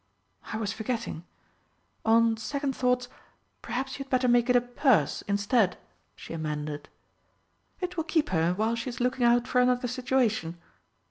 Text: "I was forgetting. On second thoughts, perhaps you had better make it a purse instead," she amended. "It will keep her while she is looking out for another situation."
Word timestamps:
"I 0.51 0.57
was 0.57 0.73
forgetting. 0.73 1.25
On 2.05 2.35
second 2.35 2.75
thoughts, 2.75 3.07
perhaps 3.61 3.99
you 3.99 4.03
had 4.05 4.09
better 4.09 4.27
make 4.27 4.49
it 4.49 4.55
a 4.55 4.61
purse 4.61 5.21
instead," 5.27 5.77
she 6.15 6.33
amended. 6.33 6.89
"It 7.81 7.97
will 7.97 8.03
keep 8.05 8.29
her 8.29 8.53
while 8.55 8.73
she 8.73 8.89
is 8.89 8.99
looking 8.99 9.25
out 9.27 9.47
for 9.47 9.61
another 9.61 9.87
situation." 9.87 10.57